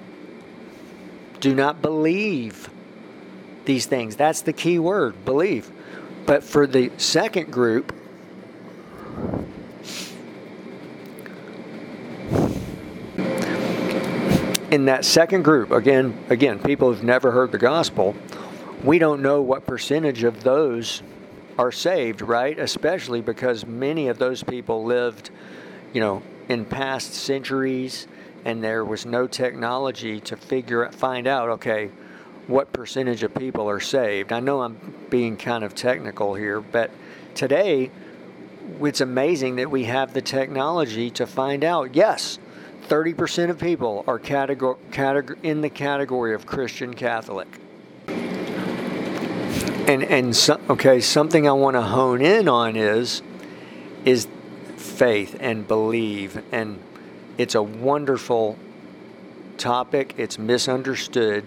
do 1.40 1.55
not 1.55 1.81
believe 1.83 2.69
these 3.64 3.87
things. 3.87 4.17
That's 4.17 4.43
the 4.43 4.52
key 4.52 4.78
word, 4.78 5.25
believe. 5.25 5.71
But 6.26 6.43
for 6.43 6.67
the 6.67 6.90
second 6.97 7.52
group, 7.52 7.95
in 14.71 14.87
that 14.87 15.05
second 15.05 15.43
group, 15.43 15.71
again, 15.71 16.19
again, 16.28 16.59
people 16.59 16.93
who've 16.93 17.05
never 17.05 17.31
heard 17.31 17.52
the 17.52 17.59
gospel, 17.59 18.14
we 18.85 18.99
don't 18.99 19.23
know 19.23 19.40
what 19.40 19.67
percentage 19.67 20.23
of 20.25 20.43
those 20.43 21.02
are 21.59 21.73
saved, 21.73 22.23
right? 22.23 22.59
Especially 22.59 23.21
because 23.21 23.67
many 23.67 24.09
of 24.09 24.19
those 24.19 24.43
people 24.43 24.85
lived, 24.85 25.31
you 25.93 26.00
know, 26.00 26.23
in 26.49 26.64
past 26.64 27.14
centuries, 27.14 28.07
and 28.45 28.62
there 28.62 28.85
was 28.85 29.04
no 29.04 29.26
technology 29.26 30.21
to 30.21 30.37
figure 30.37 30.90
find 30.90 31.26
out, 31.26 31.49
okay, 31.50 31.90
what 32.47 32.73
percentage 32.73 33.23
of 33.23 33.35
people 33.35 33.68
are 33.68 33.80
saved. 33.80 34.33
I 34.33 34.40
know 34.40 34.62
I'm 34.62 34.78
being 35.11 35.37
kind 35.37 35.64
of 35.64 35.75
technical 35.75 36.35
here, 36.35 36.61
but 36.61 36.90
today 37.35 37.90
it's 38.80 39.00
amazing 39.00 39.57
that 39.57 39.71
we 39.71 39.85
have 39.85 40.14
the 40.14 40.23
technology 40.23 41.11
to 41.11 41.26
find 41.26 41.62
out. 41.62 41.95
Yes, 41.95 42.38
30% 42.88 43.50
of 43.50 43.59
people 43.59 44.04
are 44.07 44.18
categor- 44.18 44.78
categor- 44.90 45.37
in 45.42 45.61
the 45.61 45.68
category 45.68 46.35
of 46.35 46.47
Christian 46.47 46.95
Catholic. 46.95 47.49
And 48.07 50.04
and 50.04 50.37
so, 50.37 50.61
okay, 50.68 51.00
something 51.00 51.49
I 51.49 51.52
want 51.52 51.75
to 51.75 51.83
hone 51.83 52.21
in 52.21 52.47
on 52.47 52.76
is 52.76 53.23
is 54.04 54.28
faith 54.76 55.35
and 55.40 55.66
believe 55.66 56.42
and 56.52 56.78
it's 57.38 57.54
a 57.54 57.62
wonderful 57.62 58.59
topic. 59.57 60.14
It's 60.18 60.38
misunderstood 60.38 61.47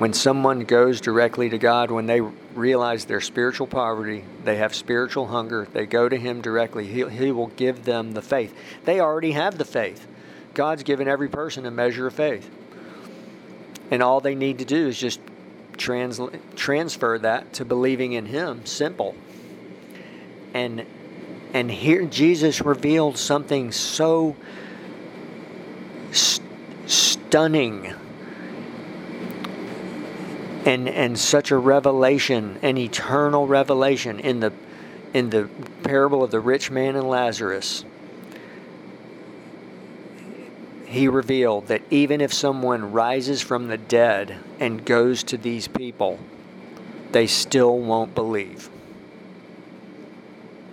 when 0.00 0.14
someone 0.14 0.60
goes 0.60 0.98
directly 0.98 1.50
to 1.50 1.58
God 1.58 1.90
when 1.90 2.06
they 2.06 2.22
realize 2.22 3.04
their 3.04 3.20
spiritual 3.20 3.66
poverty, 3.66 4.24
they 4.44 4.56
have 4.56 4.74
spiritual 4.74 5.26
hunger, 5.26 5.68
they 5.74 5.84
go 5.84 6.08
to 6.08 6.16
him 6.16 6.40
directly. 6.40 6.86
He, 6.86 7.06
he 7.06 7.30
will 7.32 7.48
give 7.48 7.84
them 7.84 8.12
the 8.12 8.22
faith. 8.22 8.54
They 8.86 9.00
already 9.00 9.32
have 9.32 9.58
the 9.58 9.66
faith. 9.66 10.06
God's 10.54 10.84
given 10.84 11.06
every 11.06 11.28
person 11.28 11.66
a 11.66 11.70
measure 11.70 12.06
of 12.06 12.14
faith. 12.14 12.50
And 13.90 14.02
all 14.02 14.22
they 14.22 14.34
need 14.34 14.60
to 14.60 14.64
do 14.64 14.88
is 14.88 14.98
just 14.98 15.20
trans- 15.76 16.18
transfer 16.56 17.18
that 17.18 17.52
to 17.54 17.66
believing 17.66 18.12
in 18.12 18.24
Him. 18.24 18.64
Simple. 18.64 19.14
And 20.54 20.86
and 21.52 21.70
here 21.70 22.06
Jesus 22.06 22.62
revealed 22.62 23.18
something 23.18 23.70
so 23.70 24.34
st- 26.12 26.46
stunning 26.86 27.94
and 30.66 30.88
and 30.88 31.18
such 31.18 31.50
a 31.50 31.56
revelation, 31.56 32.58
an 32.62 32.76
eternal 32.76 33.46
revelation 33.46 34.20
in 34.20 34.40
the 34.40 34.52
in 35.14 35.30
the 35.30 35.48
parable 35.82 36.22
of 36.22 36.30
the 36.30 36.40
rich 36.40 36.70
man 36.70 36.96
and 36.96 37.08
Lazarus 37.08 37.84
he 40.90 41.06
revealed 41.06 41.68
that 41.68 41.82
even 41.88 42.20
if 42.20 42.34
someone 42.34 42.90
rises 42.90 43.40
from 43.40 43.68
the 43.68 43.78
dead 43.78 44.36
and 44.58 44.84
goes 44.84 45.22
to 45.22 45.36
these 45.36 45.68
people, 45.68 46.18
they 47.12 47.28
still 47.28 47.78
won't 47.78 48.12
believe. 48.12 48.68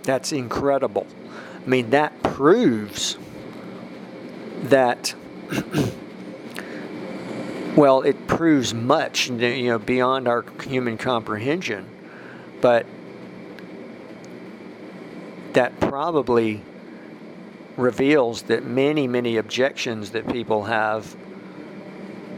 That's 0.02 0.32
incredible. 0.32 1.06
I 1.64 1.68
mean, 1.68 1.90
that 1.90 2.20
proves 2.24 3.16
that, 4.62 5.14
well, 7.76 8.02
it 8.02 8.26
proves 8.26 8.74
much, 8.74 9.28
you 9.28 9.68
know, 9.68 9.78
beyond 9.78 10.28
our 10.28 10.44
human 10.62 10.98
comprehension, 10.98 11.88
but 12.60 12.86
that 15.52 15.78
probably 15.80 16.62
reveals 17.76 18.42
that 18.42 18.64
many, 18.64 19.06
many 19.06 19.36
objections 19.36 20.10
that 20.10 20.28
people 20.28 20.64
have 20.64 21.16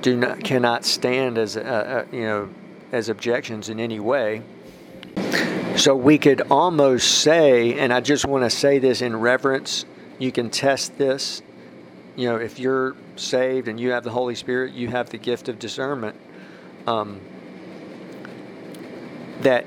do 0.02 0.17
not 0.17 0.43
cannot 0.43 0.85
stand 0.85 1.38
as 1.38 1.57
uh, 1.57 1.61
uh, 1.61 2.17
you 2.17 2.23
know 2.23 2.49
as 2.93 3.09
objections 3.09 3.69
in 3.69 3.81
any 3.81 4.00
way. 4.00 4.43
So 5.76 5.95
we 5.95 6.19
could 6.19 6.43
almost 6.50 7.23
say, 7.23 7.79
and 7.79 7.93
I 7.93 8.00
just 8.00 8.26
want 8.26 8.45
to 8.45 8.50
say 8.50 8.79
this 8.79 9.02
in 9.02 9.17
reverence. 9.17 9.85
You 10.19 10.33
can 10.33 10.50
test 10.50 10.99
this. 10.99 11.43
You 12.17 12.29
know, 12.29 12.37
if 12.37 12.59
you're 12.59 12.97
saved 13.17 13.69
and 13.69 13.79
you 13.79 13.93
have 13.93 14.05
the 14.05 14.11
Holy 14.11 14.35
Spirit, 14.35 14.73
you 14.73 14.88
have 14.88 15.11
the 15.11 15.19
gift 15.19 15.49
of 15.49 15.59
discernment. 15.59 16.17
Um, 16.87 17.21
that 19.40 19.64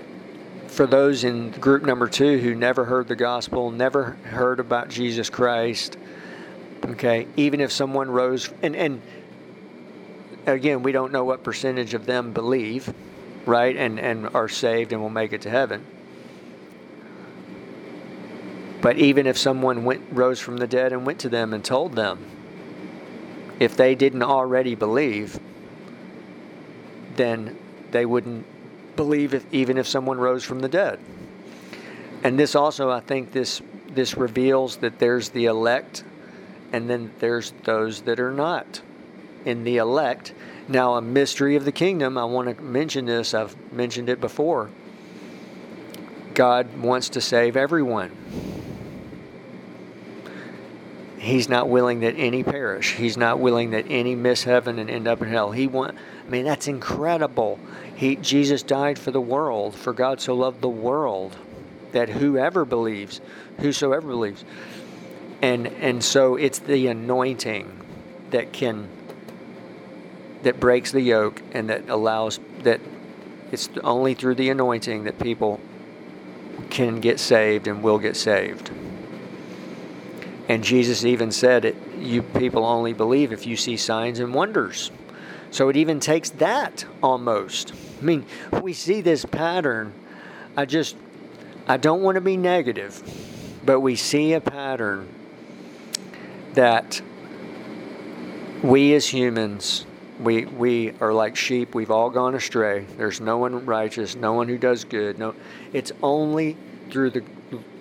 for 0.68 0.88
those 0.88 1.24
in 1.24 1.52
group 1.52 1.84
number 1.84 2.08
two 2.08 2.40
who 2.40 2.56
never 2.56 2.86
heard 2.86 3.08
the 3.08 3.16
gospel, 3.16 3.72
never 3.72 4.12
heard 4.24 4.60
about 4.60 4.90
Jesus 4.90 5.30
Christ, 5.30 5.98
okay, 6.86 7.28
even 7.38 7.62
if 7.62 7.72
someone 7.72 8.10
rose, 8.10 8.52
and, 8.62 8.76
and 8.76 9.02
again, 10.46 10.84
we 10.84 10.92
don't 10.92 11.12
know 11.12 11.24
what 11.24 11.44
percentage 11.44 11.94
of 11.94 12.06
them 12.06 12.34
believe, 12.34 12.94
right, 13.46 13.76
and, 13.76 14.00
and 14.00 14.30
are 14.36 14.50
saved 14.50 14.94
and 14.94 15.02
will 15.02 15.10
make 15.10 15.34
it 15.34 15.42
to 15.42 15.50
heaven. 15.50 15.86
But 18.84 18.98
even 18.98 19.28
if 19.28 19.38
someone 19.38 19.86
went, 19.86 20.04
rose 20.12 20.42
from 20.42 20.58
the 20.58 20.68
dead 20.68 20.92
and 20.92 21.06
went 21.06 21.20
to 21.20 21.30
them 21.30 21.54
and 21.54 21.64
told 21.64 21.94
them, 21.94 22.20
if 23.58 23.78
they 23.78 23.96
didn't 23.96 24.24
already 24.24 24.76
believe, 24.76 25.40
then 27.16 27.58
they 27.92 28.06
wouldn't 28.06 28.46
believe 28.98 29.34
if, 29.34 29.46
even 29.54 29.78
if 29.78 29.88
someone 29.88 30.20
rose 30.20 30.44
from 30.44 30.60
the 30.60 30.68
dead. 30.68 31.00
And 32.26 32.38
this 32.38 32.56
also, 32.56 32.90
I 32.90 33.00
think, 33.00 33.32
this 33.32 33.62
this 33.88 34.18
reveals 34.18 34.78
that 34.78 35.00
there's 35.00 35.30
the 35.30 35.46
elect, 35.46 36.04
and 36.74 36.90
then 36.90 37.14
there's 37.20 37.54
those 37.64 38.02
that 38.02 38.20
are 38.20 38.32
not 38.34 38.82
in 39.46 39.64
the 39.64 39.78
elect. 39.78 40.34
Now, 40.68 40.96
a 40.96 41.02
mystery 41.02 41.56
of 41.56 41.64
the 41.64 41.72
kingdom. 41.72 42.18
I 42.18 42.26
want 42.26 42.58
to 42.58 42.62
mention 42.62 43.06
this. 43.06 43.34
I've 43.34 43.56
mentioned 43.72 44.10
it 44.10 44.20
before. 44.20 44.70
God 46.34 46.82
wants 46.82 47.08
to 47.10 47.22
save 47.22 47.56
everyone. 47.56 48.53
He's 51.24 51.48
not 51.48 51.70
willing 51.70 52.02
that 52.02 52.16
any 52.18 52.44
perish. 52.44 52.96
He's 52.96 53.16
not 53.16 53.40
willing 53.40 53.72
that 53.72 53.86
any 53.88 54.14
miss 54.14 54.44
heaven 54.44 54.78
and 54.78 54.90
end 54.90 55.08
up 55.08 55.22
in 55.22 55.30
hell. 55.30 55.52
He 55.52 55.68
want. 55.68 55.98
I 56.28 56.30
mean, 56.30 56.44
that's 56.44 56.68
incredible. 56.68 57.60
He, 57.96 58.18
Jesus 58.18 58.62
died 58.62 59.00
for 59.00 59.12
the 59.12 59.22
world, 59.22 59.74
for 59.74 59.94
God 59.94 60.20
so 60.20 60.36
loved 60.36 60.60
the 60.60 60.68
world 60.68 61.38
that 61.94 62.10
whoever 62.10 62.66
believes, 62.66 63.22
whosoever 63.60 64.06
believes. 64.06 64.44
And 65.42 65.68
and 65.68 66.04
so 66.04 66.36
it's 66.36 66.60
the 66.60 66.88
anointing 66.88 67.72
that 68.32 68.52
can 68.52 68.90
that 70.42 70.60
breaks 70.60 70.92
the 70.92 71.02
yoke 71.02 71.42
and 71.54 71.70
that 71.70 71.88
allows 71.88 72.42
that 72.64 72.82
it's 73.54 73.70
only 73.82 74.14
through 74.14 74.36
the 74.36 74.50
anointing 74.50 75.06
that 75.06 75.20
people 75.20 75.62
can 76.70 77.00
get 77.00 77.18
saved 77.18 77.68
and 77.68 77.82
will 77.82 78.00
get 78.00 78.18
saved. 78.18 78.72
And 80.50 80.64
Jesus 80.64 81.06
even 81.06 81.32
said 81.32 81.66
it 81.66 81.76
you 81.98 82.22
people 82.22 82.66
only 82.66 82.94
believe 82.94 83.32
if 83.32 83.46
you 83.46 83.56
see 83.56 83.78
signs 83.78 84.20
and 84.20 84.34
wonders. 84.34 84.92
So 85.52 85.70
it 85.70 85.78
even 85.78 86.00
takes 86.00 86.32
that 86.32 86.86
almost. 87.02 87.74
I 88.02 88.04
mean, 88.04 88.26
we 88.62 88.74
see 88.74 89.02
this 89.02 89.24
pattern. 89.24 89.94
I 90.58 90.66
just, 90.66 90.96
I 91.68 91.78
don't 91.78 92.02
want 92.02 92.16
to 92.16 92.22
be 92.22 92.38
negative, 92.38 93.02
but 93.66 93.80
we 93.80 93.96
see 93.96 94.34
a 94.34 94.42
pattern 94.42 95.08
that 96.54 97.02
we 98.64 98.94
as 98.94 99.08
humans, 99.08 99.86
we, 100.20 100.46
we 100.46 100.94
are 101.02 101.14
like 101.14 101.36
sheep. 101.36 101.76
We've 101.76 101.92
all 101.92 102.10
gone 102.10 102.34
astray. 102.34 102.86
There's 102.98 103.22
no 103.22 103.38
one 103.38 103.66
righteous, 103.66 104.16
no 104.16 104.34
one 104.34 104.48
who 104.48 104.58
does 104.58 104.84
good. 104.86 105.20
No, 105.20 105.36
it's 105.72 105.92
only 106.02 106.58
through 106.90 107.12
the 107.12 107.24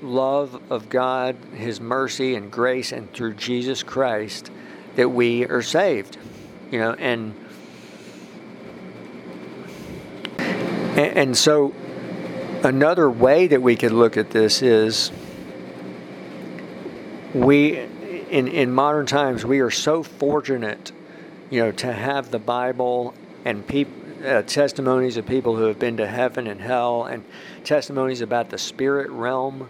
love 0.02 0.60
of 0.70 0.88
God, 0.88 1.36
His 1.54 1.80
mercy 1.80 2.34
and 2.34 2.50
grace, 2.50 2.92
and 2.92 3.12
through 3.12 3.34
Jesus 3.34 3.82
Christ 3.82 4.50
that 4.96 5.08
we 5.08 5.46
are 5.46 5.62
saved. 5.62 6.18
You 6.70 6.80
know, 6.80 6.92
and 6.92 7.34
And, 10.94 11.34
so, 11.34 11.72
another 12.62 13.08
way 13.08 13.46
that 13.46 13.62
we 13.62 13.76
could 13.76 13.92
look 13.92 14.18
at 14.18 14.30
this 14.30 14.60
is 14.60 15.10
we, 17.32 17.78
in, 17.78 18.46
in 18.46 18.70
modern 18.70 19.06
times, 19.06 19.42
we 19.42 19.60
are 19.60 19.70
so 19.70 20.02
fortunate, 20.02 20.92
you 21.48 21.60
know, 21.60 21.72
to 21.72 21.90
have 21.90 22.30
the 22.30 22.38
Bible 22.38 23.14
and 23.46 23.66
people. 23.66 24.01
Uh, 24.24 24.40
testimonies 24.42 25.16
of 25.16 25.26
people 25.26 25.56
who 25.56 25.64
have 25.64 25.80
been 25.80 25.96
to 25.96 26.06
heaven 26.06 26.46
and 26.46 26.60
hell, 26.60 27.04
and 27.04 27.24
testimonies 27.64 28.20
about 28.20 28.50
the 28.50 28.58
spirit 28.58 29.10
realm, 29.10 29.68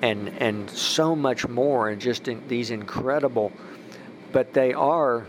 and 0.00 0.28
and 0.40 0.68
so 0.70 1.14
much 1.14 1.46
more, 1.46 1.88
and 1.88 2.00
just 2.00 2.26
in 2.26 2.42
these 2.48 2.72
incredible. 2.72 3.52
But 4.32 4.54
they 4.54 4.72
are. 4.72 5.24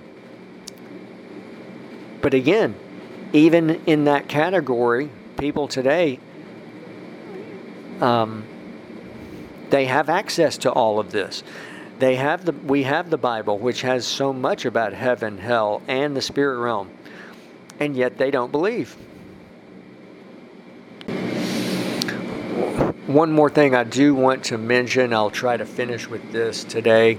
But 2.23 2.33
again, 2.33 2.73
even 3.31 3.81
in 3.85 4.05
that 4.05 4.27
category, 4.27 5.09
people 5.37 5.67
today, 5.67 6.19
um, 8.01 8.43
they 9.69 9.85
have 9.85 10.09
access 10.09 10.57
to 10.59 10.71
all 10.71 10.99
of 10.99 11.11
this. 11.11 11.43
They 11.99 12.15
have 12.15 12.45
the 12.45 12.53
we 12.53 12.83
have 12.83 13.11
the 13.11 13.17
Bible, 13.19 13.59
which 13.59 13.81
has 13.81 14.07
so 14.07 14.33
much 14.33 14.65
about 14.65 14.93
heaven, 14.93 15.37
hell, 15.37 15.83
and 15.87 16.15
the 16.15 16.21
spirit 16.21 16.57
realm, 16.57 16.89
and 17.79 17.95
yet 17.95 18.17
they 18.17 18.31
don't 18.31 18.51
believe. 18.51 18.95
One 23.07 23.31
more 23.31 23.49
thing 23.49 23.75
I 23.75 23.83
do 23.83 24.15
want 24.15 24.45
to 24.45 24.57
mention, 24.57 25.13
I'll 25.13 25.29
try 25.29 25.57
to 25.57 25.65
finish 25.65 26.07
with 26.07 26.31
this 26.31 26.63
today. 26.63 27.17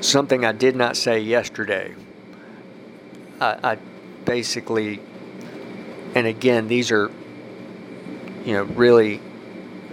Something 0.00 0.44
I 0.44 0.52
did 0.52 0.76
not 0.76 0.96
say 0.96 1.20
yesterday. 1.20 1.94
I, 3.40 3.72
I 3.72 3.78
basically 4.24 5.00
and 6.14 6.26
again, 6.26 6.68
these 6.68 6.90
are, 6.90 7.10
you 8.44 8.52
know, 8.52 8.64
really 8.64 9.20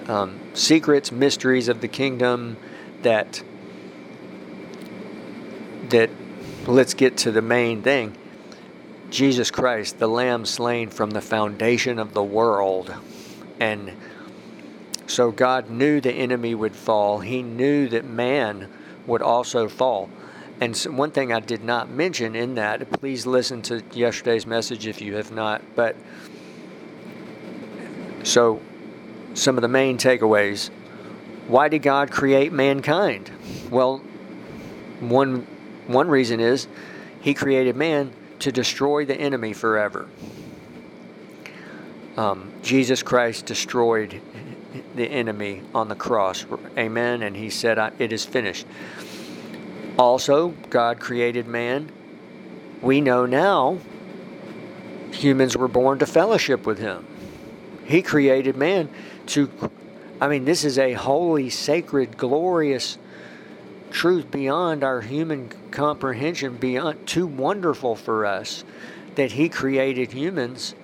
um, 0.07 0.39
secrets, 0.53 1.11
mysteries 1.11 1.67
of 1.67 1.81
the 1.81 1.87
kingdom 1.87 2.57
that 3.03 3.43
that 5.89 6.09
let's 6.65 6.93
get 6.93 7.17
to 7.17 7.31
the 7.31 7.41
main 7.41 7.81
thing. 7.81 8.17
Jesus 9.09 9.51
Christ, 9.51 9.99
the 9.99 10.07
Lamb 10.07 10.45
slain 10.45 10.89
from 10.89 11.11
the 11.11 11.21
foundation 11.21 11.99
of 11.99 12.13
the 12.13 12.23
world. 12.23 12.93
And 13.59 13.93
so 15.07 15.31
God 15.31 15.69
knew 15.69 16.01
the 16.01 16.11
enemy 16.11 16.53
would 16.53 16.75
fall. 16.75 17.19
He 17.19 17.41
knew 17.41 17.87
that 17.89 18.05
man 18.05 18.69
would 19.05 19.21
also 19.21 19.69
fall. 19.69 20.09
And 20.59 20.75
one 20.77 21.11
thing 21.11 21.31
I 21.31 21.39
did 21.39 21.63
not 21.63 21.89
mention 21.89 22.35
in 22.35 22.55
that, 22.55 22.89
please 22.91 23.25
listen 23.25 23.61
to 23.63 23.83
yesterday's 23.93 24.45
message 24.45 24.87
if 24.87 25.01
you 25.01 25.15
have 25.15 25.31
not. 25.31 25.61
But 25.75 25.95
so, 28.23 28.59
some 29.33 29.57
of 29.57 29.61
the 29.61 29.67
main 29.67 29.97
takeaways. 29.97 30.69
Why 31.47 31.69
did 31.69 31.83
God 31.83 32.11
create 32.11 32.51
mankind? 32.51 33.31
Well, 33.69 33.99
one 34.99 35.47
one 35.85 36.09
reason 36.09 36.41
is 36.41 36.67
He 37.21 37.33
created 37.33 37.75
man 37.77 38.11
to 38.39 38.51
destroy 38.51 39.05
the 39.05 39.15
enemy 39.15 39.53
forever. 39.53 40.07
Um, 42.15 42.51
Jesus 42.63 43.03
Christ 43.03 43.45
destroyed 43.45 44.21
the 44.95 45.05
enemy 45.05 45.61
on 45.73 45.87
the 45.87 45.95
cross. 45.95 46.45
Amen. 46.77 47.21
And 47.21 47.35
He 47.35 47.49
said, 47.49 47.77
"It 47.99 48.11
is 48.11 48.25
finished." 48.25 48.65
Also, 49.97 50.49
God 50.69 50.99
created 50.99 51.47
man. 51.47 51.91
We 52.81 53.01
know 53.01 53.25
now 53.25 53.79
humans 55.11 55.57
were 55.57 55.67
born 55.67 55.99
to 55.99 56.05
fellowship 56.05 56.65
with 56.65 56.77
him. 56.77 57.05
He 57.85 58.01
created 58.01 58.55
man 58.55 58.89
to, 59.27 59.49
I 60.21 60.27
mean, 60.27 60.45
this 60.45 60.63
is 60.63 60.77
a 60.77 60.93
holy, 60.93 61.49
sacred, 61.49 62.17
glorious 62.17 62.97
truth 63.91 64.29
beyond 64.31 64.83
our 64.83 65.01
human 65.01 65.51
comprehension, 65.71 66.57
beyond 66.57 67.07
too 67.07 67.27
wonderful 67.27 67.95
for 67.95 68.25
us 68.25 68.63
that 69.15 69.33
He 69.33 69.49
created 69.49 70.11
humans 70.11 70.75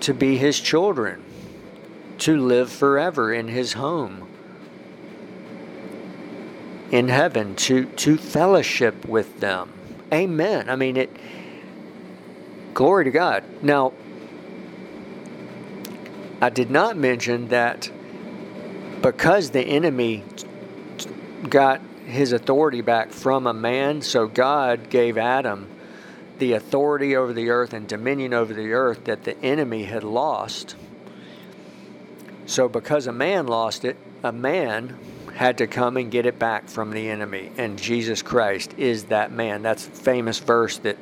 to 0.00 0.12
be 0.14 0.36
His 0.36 0.60
children, 0.60 1.22
to 2.18 2.36
live 2.36 2.70
forever 2.70 3.32
in 3.32 3.48
His 3.48 3.74
home 3.74 4.26
in 6.90 7.08
heaven, 7.08 7.54
to, 7.56 7.86
to 7.86 8.16
fellowship 8.16 9.06
with 9.06 9.40
them. 9.40 9.72
Amen. 10.12 10.70
I 10.70 10.76
mean, 10.76 10.96
it. 10.96 11.14
Glory 12.74 13.04
to 13.04 13.10
God. 13.10 13.42
Now, 13.62 13.92
I 16.40 16.50
did 16.50 16.70
not 16.70 16.96
mention 16.96 17.48
that 17.48 17.90
because 19.02 19.50
the 19.50 19.62
enemy 19.62 20.24
got 21.50 21.80
his 22.06 22.32
authority 22.32 22.80
back 22.80 23.10
from 23.10 23.46
a 23.46 23.54
man, 23.54 24.02
so 24.02 24.26
God 24.26 24.90
gave 24.90 25.18
Adam 25.18 25.68
the 26.38 26.52
authority 26.52 27.16
over 27.16 27.32
the 27.32 27.48
earth 27.48 27.72
and 27.72 27.88
dominion 27.88 28.34
over 28.34 28.52
the 28.52 28.72
earth 28.72 29.04
that 29.04 29.24
the 29.24 29.38
enemy 29.42 29.84
had 29.84 30.04
lost. 30.04 30.76
So, 32.46 32.68
because 32.68 33.06
a 33.06 33.12
man 33.12 33.46
lost 33.46 33.84
it, 33.84 33.96
a 34.22 34.32
man 34.32 34.96
had 35.34 35.58
to 35.58 35.66
come 35.66 35.96
and 35.96 36.10
get 36.10 36.26
it 36.26 36.38
back 36.38 36.68
from 36.68 36.90
the 36.90 37.10
enemy. 37.10 37.50
And 37.58 37.78
Jesus 37.78 38.22
Christ 38.22 38.74
is 38.78 39.04
that 39.04 39.32
man. 39.32 39.62
That's 39.62 39.84
famous 39.84 40.38
verse 40.38 40.78
that, 40.78 40.96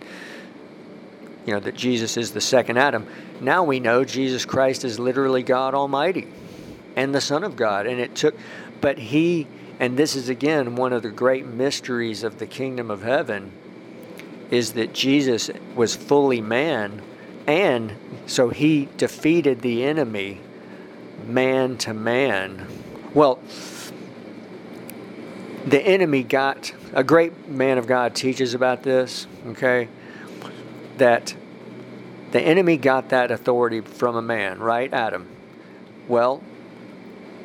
you 1.47 1.53
know, 1.53 1.61
that 1.61 1.75
Jesus 1.75 2.17
is 2.17 2.33
the 2.33 2.41
second 2.41 2.79
Adam. 2.79 3.07
Now 3.41 3.63
we 3.63 3.79
know 3.79 4.05
Jesus 4.05 4.45
Christ 4.45 4.85
is 4.85 4.99
literally 4.99 5.43
God 5.43 5.75
Almighty 5.75 6.27
and 6.97 7.15
the 7.15 7.21
Son 7.21 7.45
of 7.45 7.57
God. 7.57 7.87
And 7.87 8.01
it 8.01 8.15
took, 8.15 8.35
but 8.81 8.99
he, 8.99 9.47
and 9.81 9.97
this 9.97 10.15
is 10.15 10.29
again 10.29 10.77
one 10.77 10.93
of 10.93 11.03
the 11.03 11.11
great 11.11 11.47
mysteries 11.47 12.23
of 12.23 12.39
the 12.39 12.47
kingdom 12.47 12.91
of 12.91 13.03
heaven 13.03 13.53
is 14.51 14.75
that 14.75 14.93
Jesus 14.93 15.51
was 15.75 15.97
fully 15.97 16.41
man, 16.41 17.03
and 17.47 17.95
so 18.27 18.51
he 18.51 18.89
defeated 18.97 19.61
the 19.61 19.85
enemy 19.85 20.41
man 21.27 21.77
to 21.79 21.95
man. 21.95 22.67
Well, 23.15 23.39
the 25.67 25.81
enemy 25.81 26.23
got 26.23 26.73
a 26.93 27.03
great 27.03 27.49
man 27.49 27.79
of 27.79 27.87
God 27.87 28.15
teaches 28.15 28.55
about 28.55 28.83
this, 28.83 29.27
okay? 29.49 29.89
That 30.99 31.35
the 32.33 32.41
enemy 32.41 32.77
got 32.77 33.09
that 33.11 33.31
authority 33.31 33.81
from 33.81 34.17
a 34.17 34.23
man, 34.23 34.59
right? 34.59 34.93
Adam. 34.93 35.27
Well, 36.07 36.43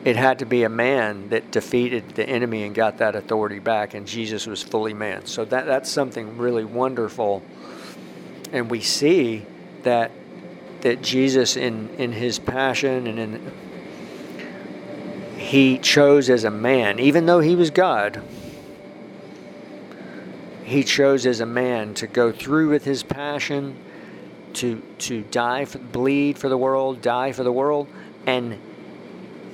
it 0.05 0.15
had 0.15 0.39
to 0.39 0.45
be 0.45 0.63
a 0.63 0.69
man 0.69 1.29
that 1.29 1.51
defeated 1.51 2.09
the 2.15 2.27
enemy 2.27 2.63
and 2.63 2.73
got 2.73 2.97
that 2.99 3.15
authority 3.15 3.59
back, 3.59 3.93
and 3.93 4.07
Jesus 4.07 4.47
was 4.47 4.63
fully 4.63 4.93
man. 4.93 5.25
So 5.25 5.43
that 5.45 5.65
that's 5.65 5.89
something 5.89 6.37
really 6.37 6.63
wonderful. 6.63 7.43
And 8.51 8.69
we 8.71 8.81
see 8.81 9.45
that 9.83 10.11
that 10.81 11.01
Jesus 11.01 11.57
in, 11.57 11.89
in 11.97 12.13
his 12.13 12.39
passion 12.39 13.07
and 13.07 13.19
in 13.19 13.51
he 15.37 15.77
chose 15.77 16.29
as 16.29 16.43
a 16.43 16.51
man, 16.51 16.99
even 16.99 17.25
though 17.25 17.39
he 17.39 17.55
was 17.55 17.71
God, 17.71 18.21
he 20.63 20.83
chose 20.83 21.25
as 21.25 21.39
a 21.39 21.45
man 21.45 21.93
to 21.95 22.07
go 22.07 22.31
through 22.31 22.69
with 22.69 22.85
his 22.85 23.03
passion, 23.03 23.75
to 24.53 24.81
to 24.99 25.23
die, 25.23 25.65
for, 25.65 25.79
bleed 25.79 26.37
for 26.37 26.47
the 26.47 26.57
world, 26.57 27.01
die 27.01 27.33
for 27.33 27.43
the 27.43 27.51
world, 27.51 27.87
and 28.25 28.57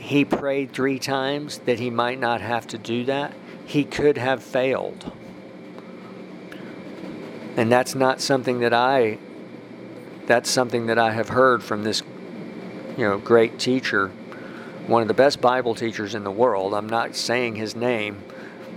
he 0.05 0.23
prayed 0.23 0.71
three 0.71 0.99
times 0.99 1.57
that 1.59 1.79
he 1.79 1.89
might 1.89 2.19
not 2.19 2.39
have 2.39 2.67
to 2.67 2.77
do 2.77 3.05
that, 3.05 3.33
he 3.65 3.83
could 3.83 4.19
have 4.19 4.43
failed. 4.43 5.11
And 7.57 7.71
that's 7.71 7.95
not 7.95 8.21
something 8.21 8.59
that 8.59 8.73
I 8.73 9.17
that's 10.27 10.49
something 10.49 10.87
that 10.87 10.99
I 10.99 11.11
have 11.11 11.29
heard 11.29 11.63
from 11.63 11.83
this 11.83 12.03
you 12.95 13.03
know 13.03 13.17
great 13.17 13.57
teacher, 13.57 14.09
one 14.85 15.01
of 15.01 15.07
the 15.07 15.15
best 15.15 15.41
Bible 15.41 15.73
teachers 15.73 16.13
in 16.13 16.23
the 16.23 16.31
world. 16.31 16.75
I'm 16.75 16.89
not 16.89 17.15
saying 17.15 17.55
his 17.55 17.75
name, 17.75 18.21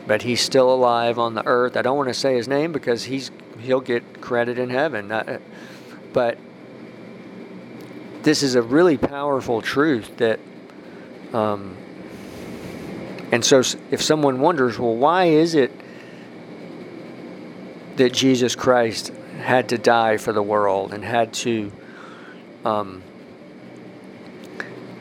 but 0.06 0.22
he's 0.22 0.40
still 0.40 0.72
alive 0.72 1.18
on 1.18 1.34
the 1.34 1.44
earth. 1.46 1.76
I 1.76 1.82
don't 1.82 1.98
want 1.98 2.08
to 2.08 2.14
say 2.14 2.36
his 2.36 2.48
name 2.48 2.72
because 2.72 3.04
he's 3.04 3.30
he'll 3.60 3.82
get 3.82 4.22
credit 4.22 4.58
in 4.58 4.70
heaven. 4.70 5.12
Uh, 5.12 5.40
but 6.14 6.38
this 8.22 8.42
is 8.42 8.54
a 8.54 8.62
really 8.62 8.96
powerful 8.96 9.60
truth 9.60 10.16
that 10.16 10.40
um, 11.32 11.76
and 13.30 13.44
so, 13.44 13.62
if 13.90 14.00
someone 14.00 14.40
wonders, 14.40 14.78
well, 14.78 14.96
why 14.96 15.24
is 15.24 15.54
it 15.54 15.70
that 17.96 18.12
Jesus 18.12 18.56
Christ 18.56 19.12
had 19.38 19.68
to 19.68 19.78
die 19.78 20.16
for 20.16 20.32
the 20.32 20.42
world 20.42 20.94
and 20.94 21.04
had 21.04 21.34
to, 21.34 21.70
um, 22.64 23.02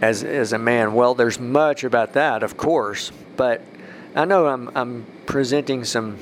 as 0.02 0.24
as 0.24 0.52
a 0.52 0.60
man? 0.60 0.94
Well, 0.94 1.16
there's 1.16 1.40
much 1.40 1.86
about 1.86 2.14
that, 2.14 2.44
of 2.44 2.58
course, 2.58 3.12
but 3.38 3.62
I 4.14 4.26
know 4.26 4.48
I'm 4.48 4.70
I'm 4.76 5.06
presenting 5.26 5.86
some, 5.86 6.18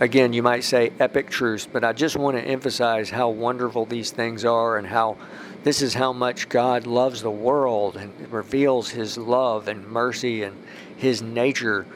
again, 0.00 0.32
you 0.32 0.42
might 0.42 0.64
say 0.64 0.92
epic 0.98 1.28
truths, 1.30 1.68
but 1.70 1.84
I 1.84 1.92
just 1.92 2.16
want 2.16 2.36
to 2.36 2.42
emphasize 2.42 3.10
how 3.10 3.28
wonderful 3.28 3.84
these 3.84 4.10
things 4.10 4.44
are 4.44 4.78
and 4.78 4.86
how 4.86 5.18
this 5.62 5.82
is 5.82 5.92
how 5.92 6.12
much 6.14 6.48
God 6.48 6.86
loves 6.86 7.22
the 7.22 7.30
world 7.30 7.96
and 7.96 8.32
reveals 8.32 8.88
his 8.88 9.18
love 9.18 9.68
and 9.68 9.86
mercy 9.86 10.42
and 10.42 10.56
his 10.96 11.20
nature. 11.20 11.86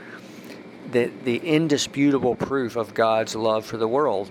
The, 0.93 1.11
the 1.25 1.39
indisputable 1.39 2.37
proof 2.37 2.77
of 2.77 2.93
God's 2.93 3.35
love 3.35 3.65
for 3.65 3.79
the 3.79 3.89
world 3.89 4.31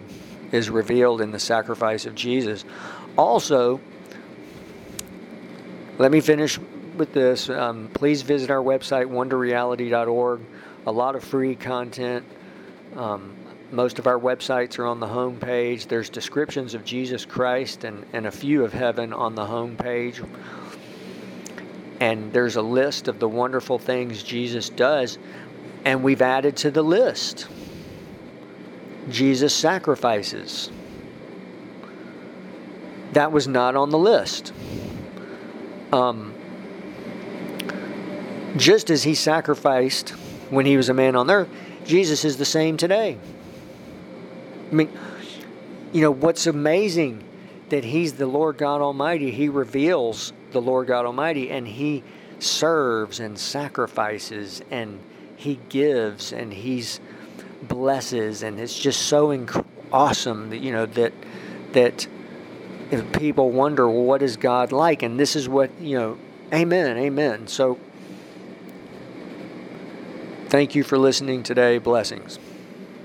is 0.51 0.69
revealed 0.69 1.19
in 1.19 1.31
the 1.31 1.39
sacrifice 1.39 2.05
of 2.05 2.13
Jesus. 2.13 2.63
Also, 3.17 3.81
let 5.97 6.11
me 6.11 6.21
finish 6.21 6.59
with 6.95 7.11
this. 7.11 7.49
Um, 7.49 7.89
please 7.95 8.21
visit 8.21 8.51
our 8.51 8.61
website, 8.61 9.07
wonderreality.org. 9.07 10.41
A 10.85 10.91
lot 10.91 11.15
of 11.15 11.23
free 11.23 11.55
content. 11.55 12.23
Um, 12.95 13.35
most 13.73 13.97
of 13.97 14.05
our 14.05 14.19
websites 14.19 14.77
are 14.77 14.85
on 14.85 14.99
the 14.99 15.07
home 15.07 15.39
page. 15.39 15.87
There's 15.87 16.07
descriptions 16.07 16.75
of 16.75 16.85
Jesus 16.85 17.25
Christ 17.25 17.83
and, 17.83 18.05
and 18.13 18.27
a 18.27 18.31
few 18.31 18.63
of 18.63 18.71
heaven 18.71 19.11
on 19.11 19.33
the 19.33 19.45
home 19.45 19.75
page. 19.75 20.21
And 21.99 22.31
there's 22.31 22.55
a 22.55 22.61
list 22.61 23.07
of 23.07 23.19
the 23.19 23.27
wonderful 23.27 23.79
things 23.79 24.21
Jesus 24.21 24.69
does. 24.69 25.17
And 25.85 26.03
we've 26.03 26.21
added 26.21 26.55
to 26.57 26.71
the 26.71 26.83
list 26.83 27.47
Jesus 29.09 29.53
sacrifices. 29.55 30.69
That 33.13 33.31
was 33.31 33.47
not 33.47 33.75
on 33.75 33.89
the 33.89 33.97
list. 33.97 34.53
Um, 35.91 36.33
just 38.55 38.91
as 38.91 39.03
he 39.03 39.15
sacrificed 39.15 40.11
when 40.51 40.65
he 40.65 40.77
was 40.77 40.89
a 40.89 40.93
man 40.93 41.15
on 41.15 41.29
earth, 41.31 41.49
Jesus 41.85 42.23
is 42.23 42.37
the 42.37 42.45
same 42.45 42.77
today. 42.77 43.17
I 44.73 44.75
mean, 44.75 44.89
you 45.91 46.01
know, 46.01 46.09
what's 46.09 46.47
amazing 46.47 47.23
that 47.69 47.83
He's 47.83 48.13
the 48.13 48.25
Lord 48.25 48.57
God 48.57 48.81
Almighty. 48.81 49.29
He 49.29 49.47
reveals 49.47 50.33
the 50.51 50.59
Lord 50.59 50.87
God 50.87 51.05
Almighty 51.05 51.51
and 51.51 51.67
He 51.67 52.03
serves 52.39 53.19
and 53.19 53.37
sacrifices 53.37 54.63
and 54.71 54.99
He 55.35 55.59
gives 55.69 56.33
and 56.33 56.51
He's 56.51 56.99
blesses 57.61 58.41
and 58.41 58.59
it's 58.59 58.77
just 58.77 59.03
so 59.03 59.27
inc- 59.27 59.63
awesome 59.91 60.49
that, 60.49 60.57
you 60.57 60.71
know, 60.71 60.87
that, 60.87 61.13
that 61.73 62.07
if 62.89 63.11
people 63.13 63.51
wonder, 63.51 63.87
well, 63.87 64.03
what 64.03 64.23
is 64.23 64.37
God 64.37 64.71
like? 64.71 65.03
And 65.03 65.19
this 65.19 65.35
is 65.35 65.47
what, 65.47 65.69
you 65.79 65.99
know, 65.99 66.17
amen, 66.51 66.97
amen. 66.97 67.47
So 67.47 67.77
thank 70.47 70.73
you 70.73 70.83
for 70.83 70.97
listening 70.97 71.43
today. 71.43 71.77
Blessings. 71.77 72.39